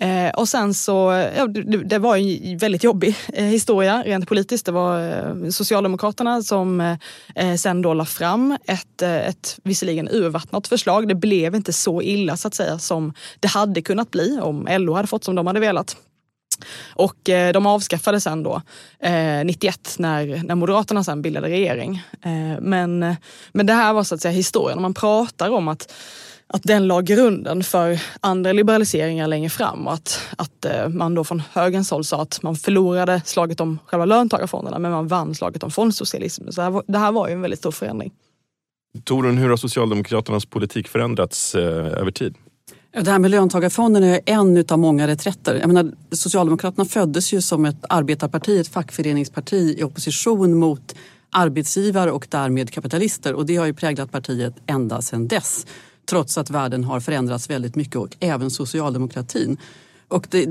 Eh, 0.00 0.30
och 0.30 0.48
sen 0.48 0.74
så, 0.74 1.28
ja, 1.36 1.46
det, 1.46 1.62
det, 1.84 1.98
var 1.98 2.16
en 2.16 2.58
väldigt 2.58 2.84
jobbig 2.84 3.16
eh, 3.32 3.44
historia 3.44 4.02
rent 4.02 4.28
politiskt. 4.28 4.66
Det 4.66 4.72
var 4.72 5.00
eh, 5.08 5.50
Socialdemokraterna 5.50 6.42
som 6.42 6.80
eh, 7.34 7.54
sen 7.56 7.82
då 7.82 7.94
la 7.94 8.04
fram 8.04 8.56
ett, 8.66 9.02
eh, 9.02 9.28
ett 9.28 9.58
visserligen 9.62 10.08
urvattnat 10.08 10.68
förslag. 10.68 11.08
Det 11.08 11.14
blev 11.14 11.54
inte 11.54 11.72
så 11.72 12.02
illa 12.02 12.36
så 12.36 12.48
att 12.48 12.54
säga 12.54 12.78
som 12.78 13.14
det 13.40 13.48
hade 13.48 13.82
kunnat 13.82 14.10
bli 14.10 14.38
om 14.42 14.68
LO 14.70 14.92
hade 14.92 15.08
fått 15.08 15.24
som 15.24 15.34
de 15.34 15.46
hade 15.46 15.60
velat. 15.60 15.96
Och 16.94 17.28
eh, 17.28 17.52
de 17.52 17.66
avskaffade 17.66 18.20
sen 18.20 18.42
då 18.42 18.62
eh, 19.00 19.44
91 19.44 19.94
när, 19.98 20.42
när 20.44 20.54
Moderaterna 20.54 21.04
sen 21.04 21.22
bildade 21.22 21.48
regering. 21.48 22.02
Eh, 22.22 22.60
men, 22.60 23.16
men 23.52 23.66
det 23.66 23.72
här 23.72 23.92
var 23.92 24.04
så 24.04 24.14
att 24.14 24.20
säga 24.20 24.32
historien. 24.32 24.82
Man 24.82 24.94
pratar 24.94 25.50
om 25.50 25.68
att 25.68 25.92
att 26.48 26.62
den 26.62 26.86
la 26.86 27.00
grunden 27.00 27.64
för 27.64 28.00
andra 28.20 28.52
liberaliseringar 28.52 29.26
längre 29.26 29.50
fram 29.50 29.86
och 29.86 29.92
att, 29.92 30.20
att 30.38 30.64
eh, 30.64 30.88
man 30.88 31.14
då 31.14 31.24
från 31.24 31.42
högerns 31.52 31.90
håll 31.90 32.04
sa 32.04 32.22
att 32.22 32.42
man 32.42 32.56
förlorade 32.56 33.22
slaget 33.24 33.60
om 33.60 33.78
själva 33.86 34.04
löntagarfonderna 34.04 34.78
men 34.78 34.90
man 34.90 35.08
vann 35.08 35.34
slaget 35.34 35.62
om 35.62 35.70
fondsocialismen. 35.70 36.52
Så 36.52 36.60
det 36.60 36.64
här 36.64 36.70
var, 36.70 36.84
det 36.86 36.98
här 36.98 37.12
var 37.12 37.28
ju 37.28 37.34
en 37.34 37.40
väldigt 37.40 37.58
stor 37.58 37.70
förändring. 37.70 38.12
Torun, 39.04 39.38
hur 39.38 39.50
har 39.50 39.56
Socialdemokraternas 39.56 40.46
politik 40.46 40.88
förändrats 40.88 41.54
eh, 41.54 42.00
över 42.00 42.10
tid? 42.10 42.34
Det 43.04 43.10
här 43.10 43.18
med 43.18 43.30
löntagarfonderna 43.30 44.06
är 44.06 44.20
en 44.26 44.64
av 44.68 44.78
många 44.78 45.08
reträtter. 45.08 45.54
Jag 45.54 45.66
menar, 45.68 45.92
Socialdemokraterna 46.10 46.84
föddes 46.84 47.32
ju 47.32 47.42
som 47.42 47.64
ett 47.64 47.84
arbetarparti, 47.88 48.60
ett 48.60 48.68
fackföreningsparti 48.68 49.74
i 49.78 49.82
opposition 49.82 50.58
mot 50.58 50.94
arbetsgivare 51.30 52.10
och 52.10 52.26
därmed 52.30 52.70
kapitalister 52.70 53.34
och 53.34 53.46
det 53.46 53.56
har 53.56 53.66
ju 53.66 53.74
präglat 53.74 54.12
partiet 54.12 54.54
ända 54.66 55.02
sedan 55.02 55.28
dess. 55.28 55.66
Trots 56.10 56.38
att 56.38 56.50
världen 56.50 56.84
har 56.84 57.00
förändrats 57.00 57.50
väldigt 57.50 57.76
mycket 57.76 57.96
och 57.96 58.16
även 58.20 58.50
socialdemokratin. 58.50 59.56
Och 60.08 60.26
det, 60.30 60.48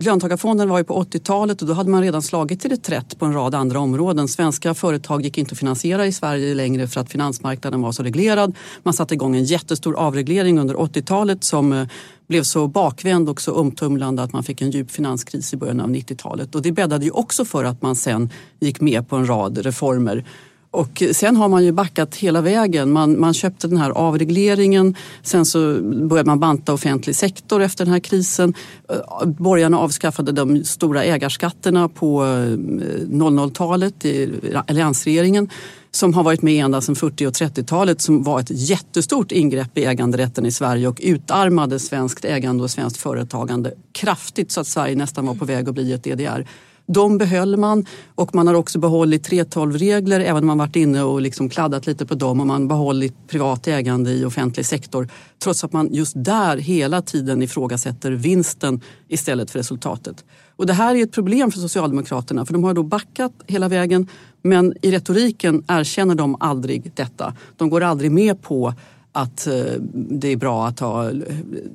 löntagarfonden 0.00 0.68
var 0.68 0.78
ju 0.78 0.84
på 0.84 1.02
80-talet 1.02 1.62
och 1.62 1.68
då 1.68 1.74
hade 1.74 1.90
man 1.90 2.02
redan 2.02 2.22
slagit 2.22 2.60
till 2.60 2.70
reträtt 2.70 3.18
på 3.18 3.24
en 3.24 3.32
rad 3.32 3.54
andra 3.54 3.80
områden. 3.80 4.28
Svenska 4.28 4.74
företag 4.74 5.22
gick 5.22 5.38
inte 5.38 5.52
att 5.52 5.58
finansiera 5.58 6.06
i 6.06 6.12
Sverige 6.12 6.54
längre 6.54 6.88
för 6.88 7.00
att 7.00 7.10
finansmarknaden 7.10 7.82
var 7.82 7.92
så 7.92 8.02
reglerad. 8.02 8.56
Man 8.82 8.94
satte 8.94 9.14
igång 9.14 9.36
en 9.36 9.44
jättestor 9.44 9.96
avreglering 9.96 10.58
under 10.58 10.74
80-talet 10.74 11.44
som 11.44 11.72
eh, 11.72 11.86
blev 12.28 12.42
så 12.42 12.66
bakvänd 12.66 13.28
och 13.28 13.40
så 13.40 13.54
omtumlande 13.54 14.22
att 14.22 14.32
man 14.32 14.42
fick 14.42 14.62
en 14.62 14.70
djup 14.70 14.90
finanskris 14.90 15.54
i 15.54 15.56
början 15.56 15.80
av 15.80 15.90
90-talet. 15.90 16.54
Och 16.54 16.62
det 16.62 16.72
bäddade 16.72 17.04
ju 17.04 17.10
också 17.10 17.44
för 17.44 17.64
att 17.64 17.82
man 17.82 17.96
sen 17.96 18.30
gick 18.60 18.80
med 18.80 19.08
på 19.08 19.16
en 19.16 19.28
rad 19.28 19.58
reformer. 19.58 20.24
Och 20.70 21.02
sen 21.12 21.36
har 21.36 21.48
man 21.48 21.64
ju 21.64 21.72
backat 21.72 22.14
hela 22.14 22.40
vägen. 22.40 22.92
Man, 22.92 23.20
man 23.20 23.34
köpte 23.34 23.68
den 23.68 23.78
här 23.78 23.90
avregleringen. 23.90 24.94
Sen 25.22 25.44
så 25.44 25.80
började 25.82 26.26
man 26.26 26.40
banta 26.40 26.72
offentlig 26.72 27.16
sektor 27.16 27.62
efter 27.62 27.84
den 27.84 27.92
här 27.92 28.00
krisen. 28.00 28.54
Eh, 28.88 29.26
borgarna 29.26 29.78
avskaffade 29.78 30.32
de 30.32 30.64
stora 30.64 31.04
ägarskatterna 31.04 31.88
på 31.88 32.24
eh, 32.24 32.28
00-talet 32.28 34.04
i 34.04 34.32
alliansregeringen 34.66 35.48
som 35.96 36.14
har 36.14 36.22
varit 36.22 36.42
med 36.42 36.64
ända 36.64 36.80
sedan 36.80 36.96
40 36.96 37.26
och 37.26 37.32
30-talet 37.32 38.00
som 38.00 38.22
var 38.22 38.40
ett 38.40 38.50
jättestort 38.50 39.32
ingrepp 39.32 39.78
i 39.78 39.84
äganderätten 39.84 40.46
i 40.46 40.50
Sverige 40.50 40.88
och 40.88 41.00
utarmade 41.02 41.78
svenskt 41.78 42.24
ägande 42.24 42.62
och 42.62 42.70
svenskt 42.70 42.96
företagande 42.96 43.72
kraftigt 43.92 44.52
så 44.52 44.60
att 44.60 44.66
Sverige 44.66 44.96
nästan 44.96 45.26
var 45.26 45.34
på 45.34 45.44
väg 45.44 45.68
att 45.68 45.74
bli 45.74 45.92
ett 45.92 46.04
DDR. 46.04 46.46
De 46.86 47.18
behöll 47.18 47.56
man 47.56 47.86
och 48.14 48.34
man 48.34 48.46
har 48.46 48.54
också 48.54 48.78
behållit 48.78 49.28
3.12-regler 49.28 50.20
även 50.20 50.42
om 50.42 50.46
man 50.46 50.58
varit 50.58 50.76
inne 50.76 51.02
och 51.02 51.20
liksom 51.20 51.48
kladdat 51.48 51.86
lite 51.86 52.06
på 52.06 52.14
dem 52.14 52.40
och 52.40 52.46
man 52.46 52.68
behållit 52.68 53.14
privat 53.28 53.68
ägande 53.68 54.12
i 54.12 54.24
offentlig 54.24 54.66
sektor. 54.66 55.08
Trots 55.38 55.64
att 55.64 55.72
man 55.72 55.94
just 55.94 56.12
där 56.16 56.56
hela 56.56 57.02
tiden 57.02 57.42
ifrågasätter 57.42 58.10
vinsten 58.10 58.80
istället 59.08 59.50
för 59.50 59.58
resultatet. 59.58 60.24
Och 60.56 60.66
det 60.66 60.72
här 60.72 60.94
är 60.94 61.02
ett 61.02 61.12
problem 61.12 61.50
för 61.50 61.60
Socialdemokraterna 61.60 62.46
för 62.46 62.52
de 62.52 62.64
har 62.64 62.74
då 62.74 62.82
backat 62.82 63.32
hela 63.46 63.68
vägen 63.68 64.08
men 64.42 64.74
i 64.82 64.90
retoriken 64.90 65.64
erkänner 65.68 66.14
de 66.14 66.36
aldrig 66.40 66.92
detta. 66.94 67.34
De 67.56 67.70
går 67.70 67.80
aldrig 67.80 68.10
med 68.10 68.42
på 68.42 68.74
att 69.12 69.46
eh, 69.46 69.54
det 69.92 70.28
är 70.28 70.36
bra 70.36 70.66
att 70.66 70.80
ha... 70.80 71.10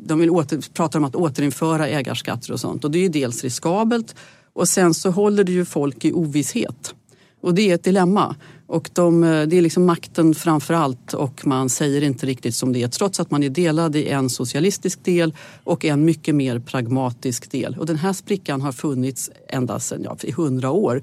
De 0.05 0.19
vill 0.19 0.29
åter, 0.29 0.73
pratar 0.73 0.99
om 0.99 1.05
att 1.05 1.15
återinföra 1.15 1.87
ägarskatter 1.87 2.53
och 2.53 2.59
sånt 2.59 2.83
och 2.83 2.91
det 2.91 3.05
är 3.05 3.09
dels 3.09 3.43
riskabelt 3.43 4.15
och 4.53 4.67
sen 4.67 4.93
så 4.93 5.09
håller 5.09 5.43
det 5.43 5.51
ju 5.51 5.65
folk 5.65 6.05
i 6.05 6.13
ovisshet. 6.13 6.95
Och 7.41 7.53
det 7.53 7.71
är 7.71 7.75
ett 7.75 7.83
dilemma. 7.83 8.35
Och 8.67 8.89
de, 8.93 9.23
eh, 9.23 9.47
det 9.47 9.57
är 9.57 9.61
liksom 9.61 9.85
makten 9.85 10.35
framför 10.35 10.73
allt 10.73 11.13
och 11.13 11.47
man 11.47 11.69
säger 11.69 12.03
inte 12.03 12.25
riktigt 12.25 12.55
som 12.55 12.73
det 12.73 12.83
är 12.83 12.87
trots 12.87 13.19
att 13.19 13.31
man 13.31 13.43
är 13.43 13.49
delad 13.49 13.95
i 13.95 14.07
en 14.07 14.29
socialistisk 14.29 15.03
del 15.03 15.33
och 15.63 15.85
en 15.85 16.05
mycket 16.05 16.35
mer 16.35 16.59
pragmatisk 16.59 17.51
del. 17.51 17.77
Och 17.79 17.85
den 17.85 17.97
här 17.97 18.13
sprickan 18.13 18.61
har 18.61 18.71
funnits 18.71 19.31
ända 19.49 19.79
sedan 19.79 20.01
ja, 20.03 20.17
i 20.23 20.31
hundra 20.31 20.71
år. 20.71 21.01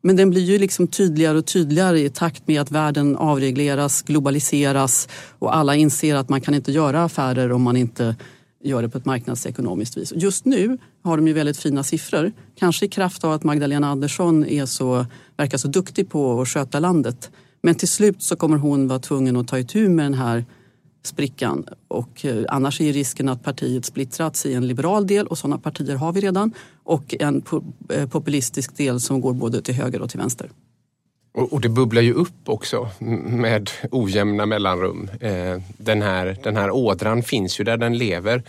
Men 0.00 0.16
den 0.16 0.30
blir 0.30 0.42
ju 0.42 0.58
liksom 0.58 0.86
tydligare 0.86 1.38
och 1.38 1.46
tydligare 1.46 2.00
i 2.00 2.08
takt 2.08 2.48
med 2.48 2.60
att 2.60 2.70
världen 2.70 3.16
avregleras, 3.16 4.02
globaliseras 4.02 5.08
och 5.38 5.56
alla 5.56 5.74
inser 5.76 6.14
att 6.14 6.28
man 6.28 6.40
kan 6.40 6.54
inte 6.54 6.72
göra 6.72 7.04
affärer 7.04 7.52
om 7.52 7.62
man 7.62 7.76
inte 7.76 8.16
gör 8.64 8.82
det 8.82 8.88
på 8.88 8.98
ett 8.98 9.04
marknadsekonomiskt 9.04 9.96
vis. 9.96 10.12
Just 10.16 10.44
nu 10.44 10.78
har 11.02 11.16
de 11.16 11.28
ju 11.28 11.32
väldigt 11.32 11.56
fina 11.56 11.82
siffror. 11.82 12.32
Kanske 12.54 12.86
i 12.86 12.88
kraft 12.88 13.24
av 13.24 13.32
att 13.32 13.44
Magdalena 13.44 13.88
Andersson 13.88 14.46
är 14.46 14.66
så, 14.66 15.06
verkar 15.36 15.58
så 15.58 15.68
duktig 15.68 16.10
på 16.10 16.40
att 16.40 16.48
sköta 16.48 16.80
landet. 16.80 17.30
Men 17.62 17.74
till 17.74 17.88
slut 17.88 18.22
så 18.22 18.36
kommer 18.36 18.56
hon 18.56 18.88
vara 18.88 18.98
tvungen 18.98 19.36
att 19.36 19.48
ta 19.48 19.58
itu 19.58 19.88
med 19.88 20.04
den 20.04 20.14
här 20.14 20.44
sprickan. 21.02 21.64
Och 21.88 22.24
eh, 22.24 22.44
annars 22.48 22.80
är 22.80 22.92
risken 22.92 23.28
att 23.28 23.42
partiet 23.42 23.84
splittrats 23.84 24.46
i 24.46 24.54
en 24.54 24.66
liberal 24.66 25.06
del 25.06 25.26
och 25.26 25.38
sådana 25.38 25.58
partier 25.58 25.96
har 25.96 26.12
vi 26.12 26.20
redan 26.20 26.52
och 26.84 27.14
en 27.20 27.42
eh, 27.88 28.08
populistisk 28.08 28.76
del 28.76 29.00
som 29.00 29.20
går 29.20 29.32
både 29.32 29.62
till 29.62 29.74
höger 29.74 30.02
och 30.02 30.10
till 30.10 30.20
vänster. 30.20 30.50
Och, 31.36 31.60
det 31.60 31.68
bubblar 31.68 32.02
ju 32.02 32.12
upp 32.12 32.48
också 32.48 32.88
med 33.26 33.70
ojämna 33.90 34.46
mellanrum. 34.46 35.10
Eh, 35.20 35.60
den 35.78 36.02
här, 36.02 36.36
den 36.42 36.56
här 36.56 36.70
ådran 36.70 37.22
finns 37.22 37.60
ju 37.60 37.64
där 37.64 37.76
den 37.76 37.98
lever. 37.98 38.42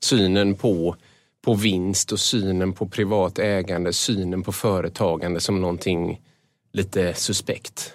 Synen 0.00 0.54
på, 0.54 0.96
på 1.44 1.54
vinst 1.54 2.12
och 2.12 2.20
synen 2.20 2.72
på 2.72 2.88
privat 2.88 3.38
ägande, 3.38 3.92
synen 3.92 4.42
på 4.42 4.52
företagande 4.52 5.40
som 5.40 5.60
någonting 5.60 6.20
lite 6.72 7.14
suspekt. 7.14 7.94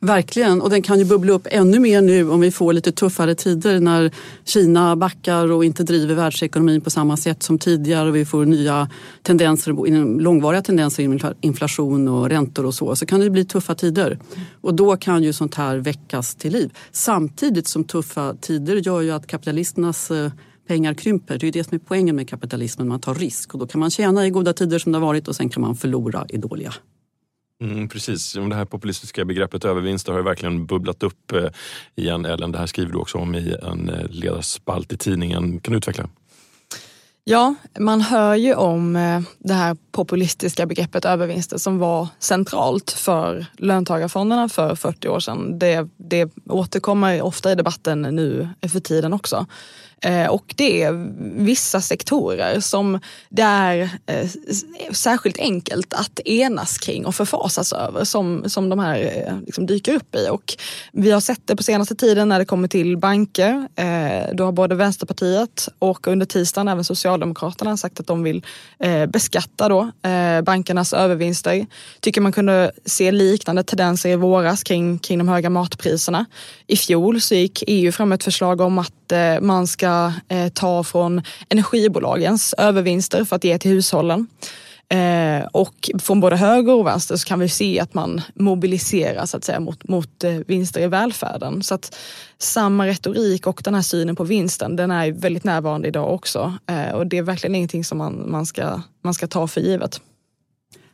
Verkligen, 0.00 0.60
och 0.60 0.70
den 0.70 0.82
kan 0.82 0.98
ju 0.98 1.04
bubbla 1.04 1.32
upp 1.32 1.46
ännu 1.50 1.78
mer 1.78 2.02
nu 2.02 2.30
om 2.30 2.40
vi 2.40 2.50
får 2.50 2.72
lite 2.72 2.92
tuffare 2.92 3.34
tider 3.34 3.80
när 3.80 4.10
Kina 4.44 4.96
backar 4.96 5.52
och 5.52 5.64
inte 5.64 5.82
driver 5.82 6.14
världsekonomin 6.14 6.80
på 6.80 6.90
samma 6.90 7.16
sätt 7.16 7.42
som 7.42 7.58
tidigare 7.58 8.08
och 8.08 8.16
vi 8.16 8.24
får 8.24 8.44
nya 8.44 8.88
tendenser, 9.22 10.20
långvariga 10.20 10.62
tendenser 10.62 11.02
i 11.02 11.20
inflation 11.40 12.08
och 12.08 12.28
räntor 12.28 12.66
och 12.66 12.74
så. 12.74 12.96
Så 12.96 13.06
kan 13.06 13.20
det 13.20 13.30
bli 13.30 13.44
tuffa 13.44 13.74
tider 13.74 14.18
och 14.60 14.74
då 14.74 14.96
kan 14.96 15.22
ju 15.22 15.32
sånt 15.32 15.54
här 15.54 15.76
väckas 15.76 16.34
till 16.34 16.52
liv. 16.52 16.72
Samtidigt 16.92 17.68
som 17.68 17.84
tuffa 17.84 18.34
tider 18.40 18.76
gör 18.76 19.00
ju 19.00 19.10
att 19.10 19.26
kapitalisternas 19.26 20.10
eh, 20.10 20.30
pengar 20.68 20.94
krymper. 20.94 21.38
Det 21.38 21.48
är 21.48 21.52
det 21.52 21.64
som 21.64 21.74
är 21.74 21.78
poängen 21.78 22.16
med 22.16 22.28
kapitalismen, 22.28 22.88
man 22.88 23.00
tar 23.00 23.14
risk 23.14 23.54
och 23.54 23.60
då 23.60 23.66
kan 23.66 23.80
man 23.80 23.90
tjäna 23.90 24.26
i 24.26 24.30
goda 24.30 24.52
tider 24.52 24.78
som 24.78 24.92
det 24.92 24.98
har 24.98 25.06
varit 25.06 25.28
och 25.28 25.36
sen 25.36 25.48
kan 25.48 25.60
man 25.60 25.76
förlora 25.76 26.26
i 26.28 26.36
dåliga. 26.36 26.74
Mm, 27.62 27.88
precis, 27.88 28.32
det 28.32 28.54
här 28.54 28.64
populistiska 28.64 29.24
begreppet 29.24 29.64
övervinster 29.64 30.12
har 30.12 30.18
ju 30.18 30.24
verkligen 30.24 30.66
bubblat 30.66 31.02
upp 31.02 31.32
eh, 31.32 31.48
igen 31.96 32.24
Ellen. 32.24 32.52
Det 32.52 32.58
här 32.58 32.66
skriver 32.66 32.92
du 32.92 32.98
också 32.98 33.18
om 33.18 33.34
i 33.34 33.56
en 33.62 33.88
eh, 33.88 34.06
ledarspalt 34.08 34.92
i 34.92 34.96
tidningen. 34.96 35.60
Kan 35.60 35.72
du 35.72 35.78
utveckla? 35.78 36.08
Ja, 37.26 37.54
man 37.78 38.00
hör 38.00 38.34
ju 38.34 38.54
om 38.54 38.96
eh, 38.96 39.20
det 39.38 39.54
här 39.54 39.76
populistiska 39.92 40.66
begreppet 40.66 41.04
övervinster 41.04 41.58
som 41.58 41.78
var 41.78 42.08
centralt 42.18 42.90
för 42.90 43.46
löntagarfonderna 43.56 44.48
för 44.48 44.74
40 44.74 45.08
år 45.08 45.20
sedan. 45.20 45.58
Det, 45.58 45.88
det 45.96 46.30
återkommer 46.48 47.22
ofta 47.22 47.52
i 47.52 47.54
debatten 47.54 48.02
nu 48.02 48.48
för 48.72 48.80
tiden 48.80 49.12
också. 49.12 49.46
Eh, 50.04 50.26
och 50.26 50.54
det 50.56 50.82
är 50.82 51.12
vissa 51.44 51.80
sektorer 51.80 52.60
som 52.60 53.00
det 53.28 53.42
är 53.42 53.80
eh, 54.06 54.28
särskilt 54.92 55.38
enkelt 55.38 55.94
att 55.94 56.20
enas 56.24 56.78
kring 56.78 57.06
och 57.06 57.14
förfasas 57.14 57.72
över 57.72 58.04
som, 58.04 58.44
som 58.46 58.68
de 58.68 58.78
här 58.78 59.24
eh, 59.26 59.40
liksom 59.46 59.66
dyker 59.66 59.94
upp 59.94 60.14
i. 60.14 60.28
Och 60.30 60.54
vi 60.92 61.10
har 61.10 61.20
sett 61.20 61.40
det 61.44 61.56
på 61.56 61.62
senaste 61.62 61.94
tiden 61.94 62.28
när 62.28 62.38
det 62.38 62.44
kommer 62.44 62.68
till 62.68 62.98
banker. 62.98 63.68
Då 64.34 64.44
har 64.44 64.52
både 64.52 64.74
Vänsterpartiet 64.74 65.68
och 65.78 66.06
under 66.06 66.26
tisdagen 66.26 66.68
även 66.68 66.84
Socialdemokraterna 66.84 67.76
sagt 67.76 68.00
att 68.00 68.06
de 68.06 68.22
vill 68.22 68.46
beskatta 69.08 69.68
då 69.68 69.90
bankernas 70.44 70.92
övervinster. 70.92 71.66
Tycker 72.00 72.20
man 72.20 72.32
kunde 72.32 72.72
se 72.84 73.12
liknande 73.12 73.62
tendenser 73.62 74.08
i 74.08 74.16
våras 74.16 74.62
kring, 74.62 74.98
kring 74.98 75.18
de 75.18 75.28
höga 75.28 75.50
matpriserna. 75.50 76.24
I 76.66 76.76
fjol 76.76 77.20
så 77.20 77.34
gick 77.34 77.64
EU 77.66 77.92
fram 77.92 78.08
med 78.08 78.16
ett 78.16 78.24
förslag 78.24 78.60
om 78.60 78.78
att 78.78 79.12
man 79.40 79.66
ska 79.66 79.93
eh, 80.28 80.48
ta 80.48 80.84
från 80.84 81.22
energibolagens 81.48 82.54
övervinster 82.58 83.24
för 83.24 83.36
att 83.36 83.44
ge 83.44 83.58
till 83.58 83.70
hushållen. 83.70 84.26
Eh, 84.88 85.46
och 85.52 85.90
från 85.98 86.20
både 86.20 86.36
höger 86.36 86.72
och 86.72 86.86
vänster 86.86 87.16
så 87.16 87.26
kan 87.26 87.40
vi 87.40 87.48
se 87.48 87.80
att 87.80 87.94
man 87.94 88.20
mobiliserar 88.34 89.26
så 89.26 89.36
att 89.36 89.44
säga, 89.44 89.60
mot, 89.60 89.88
mot 89.88 90.24
eh, 90.24 90.32
vinster 90.32 90.80
i 90.80 90.86
välfärden. 90.86 91.62
Så 91.62 91.74
att 91.74 91.96
samma 92.38 92.86
retorik 92.86 93.46
och 93.46 93.60
den 93.64 93.74
här 93.74 93.82
synen 93.82 94.16
på 94.16 94.24
vinsten 94.24 94.76
den 94.76 94.90
är 94.90 95.12
väldigt 95.12 95.44
närvarande 95.44 95.88
idag 95.88 96.14
också. 96.14 96.54
Eh, 96.66 96.94
och 96.94 97.06
det 97.06 97.18
är 97.18 97.22
verkligen 97.22 97.54
ingenting 97.54 97.84
som 97.84 97.98
man, 97.98 98.30
man, 98.30 98.46
ska, 98.46 98.80
man 99.04 99.14
ska 99.14 99.26
ta 99.26 99.46
för 99.46 99.60
givet. 99.60 100.00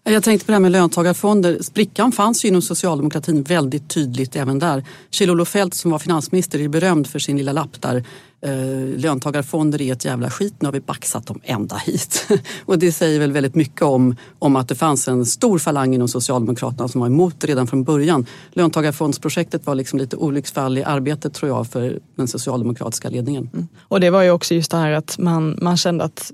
Jag 0.04 0.23
tänkte 0.23 0.47
på 0.47 0.52
det 0.52 0.54
här 0.54 0.61
med 0.61 0.73
löntagarfonder. 0.73 1.59
Sprickan 1.62 2.12
fanns 2.12 2.45
ju 2.45 2.49
inom 2.49 2.62
socialdemokratin 2.62 3.42
väldigt 3.42 3.88
tydligt 3.88 4.37
även 4.37 4.59
där. 4.59 4.85
Kjell-Olof 5.11 5.49
Feldt 5.49 5.75
som 5.75 5.90
var 5.90 5.99
finansminister 5.99 6.61
är 6.61 6.69
berömd 6.69 7.07
för 7.07 7.19
sin 7.19 7.37
lilla 7.37 7.52
lapp 7.52 7.80
där. 7.80 8.04
Eh, 8.42 8.99
löntagarfonder 9.00 9.83
är 9.83 9.92
ett 9.92 10.04
jävla 10.04 10.30
skit, 10.30 10.54
nu 10.59 10.66
har 10.66 10.73
vi 10.73 10.80
baxat 10.80 11.26
dem 11.26 11.40
ända 11.45 11.76
hit. 11.76 12.28
och 12.64 12.78
det 12.78 12.92
säger 12.92 13.21
väl 13.21 13.33
väldigt 13.33 13.54
mycket 13.54 13.83
om, 13.83 14.16
om 14.38 14.57
att 14.57 14.69
det 14.69 14.75
fanns 14.75 15.09
en 15.09 15.26
stor 15.26 15.59
falang 15.59 15.95
inom 15.95 16.09
Socialdemokraterna 16.09 16.88
som 16.88 17.00
var 17.00 17.09
emot 17.09 17.45
redan 17.45 17.66
från 17.66 17.85
början. 17.85 18.26
Löntagarfondsprojektet 18.52 19.66
var 19.66 19.75
liksom 19.75 19.99
lite 19.99 20.16
olycksfall 20.16 20.78
i 20.78 20.85
arbetet 20.85 21.35
tror 21.35 21.49
jag 21.49 21.66
för 21.66 21.99
den 22.16 22.28
socialdemokratiska 22.28 23.09
ledningen. 23.09 23.50
Mm. 23.52 23.69
Och 23.80 24.00
det 24.00 24.11
var 24.11 24.23
ju 24.23 24.30
också 24.30 24.54
just 24.54 24.71
det 24.71 24.76
här 24.76 24.92
att 24.92 25.19
man, 25.19 25.59
man 25.62 25.76
kände 25.76 26.04
att 26.04 26.33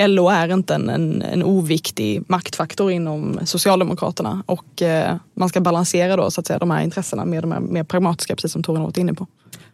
LO 0.00 0.28
är 0.28 0.52
inte 0.54 0.74
en, 0.74 0.88
en, 0.88 1.22
en 1.22 1.42
oviktig 1.42 2.22
maktfaktor 2.26 2.90
inom 2.90 3.40
Socialdemokraterna 3.44 4.42
och 4.46 4.82
eh, 4.82 5.16
man 5.34 5.48
ska 5.48 5.60
balansera 5.60 6.16
då 6.16 6.30
så 6.30 6.40
att 6.40 6.46
säga 6.46 6.58
de 6.58 6.70
här 6.70 6.82
intressena 6.82 7.24
med 7.24 7.42
de 7.42 7.52
här 7.52 7.60
mer 7.60 7.84
pragmatiska, 7.84 8.36
precis 8.36 8.52
som 8.52 8.62
Toren 8.62 8.82
varit 8.82 8.96
inne 8.96 9.14
på. 9.14 9.26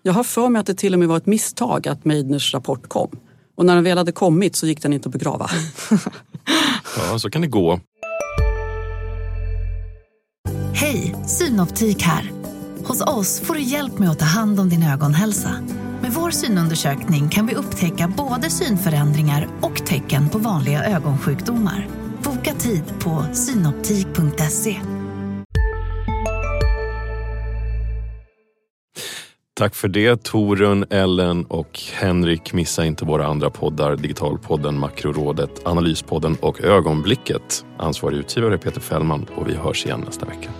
Jag 0.03 0.13
har 0.13 0.25
för 0.25 0.49
mig 0.49 0.61
att 0.61 0.67
det 0.67 0.75
till 0.75 0.93
och 0.93 0.99
med 0.99 1.09
var 1.09 1.17
ett 1.17 1.27
misstag 1.27 1.89
att 1.89 2.05
Meidners 2.05 2.55
rapport 2.55 2.89
kom. 2.89 3.11
Och 3.55 3.67
när 3.67 3.75
den 3.75 3.85
väl 3.85 3.99
hade 3.99 4.13
kommit 4.13 4.57
så 4.57 4.67
gick 4.67 4.83
den 4.83 4.93
inte 4.93 5.09
att 5.09 5.13
begrava. 5.13 5.51
ja, 7.11 7.19
så 7.19 7.31
kan 7.31 7.43
det 7.43 7.49
gå. 7.49 7.81
Hej, 10.75 11.15
Synoptik 11.27 12.03
här. 12.03 12.33
Hos 12.85 13.01
oss 13.01 13.41
får 13.41 13.55
du 13.55 13.61
hjälp 13.61 13.99
med 13.99 14.11
att 14.11 14.19
ta 14.19 14.25
hand 14.25 14.61
om 14.61 14.69
din 14.69 14.83
ögonhälsa. 14.83 15.51
Med 16.09 16.17
vår 16.17 16.31
synundersökning 16.31 17.29
kan 17.29 17.47
vi 17.47 17.55
upptäcka 17.55 18.12
både 18.17 18.50
synförändringar 18.50 19.49
och 19.61 19.87
tecken 19.87 20.29
på 20.29 20.38
vanliga 20.38 20.85
ögonsjukdomar. 20.85 21.88
Boka 22.23 22.55
tid 22.55 22.83
på 23.00 23.27
synoptik.se. 23.33 24.77
Tack 29.55 29.75
för 29.75 29.88
det 29.88 30.23
Torun, 30.23 30.85
Ellen 30.91 31.45
och 31.45 31.81
Henrik. 31.95 32.53
Missa 32.53 32.85
inte 32.85 33.05
våra 33.05 33.27
andra 33.27 33.50
poddar, 33.50 33.97
Digitalpodden, 33.97 34.79
Makrorådet, 34.79 35.67
Analyspodden 35.67 36.37
och 36.41 36.61
Ögonblicket. 36.61 37.65
Ansvarig 37.79 38.17
utgivare 38.17 38.59
Peter 38.59 38.81
Fällman 38.81 39.27
och 39.35 39.49
vi 39.49 39.55
hörs 39.55 39.87
igen 39.87 40.03
nästa 40.07 40.27
vecka. 40.27 40.50